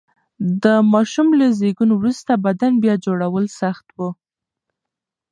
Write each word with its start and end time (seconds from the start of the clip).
د 0.63 0.65
ماشوم 0.93 1.27
له 1.39 1.47
زېږون 1.59 1.89
وروسته 1.95 2.31
بدن 2.45 2.71
بیا 2.83 2.95
جوړول 3.05 3.45
سخت 3.61 3.85
و. 3.97 3.99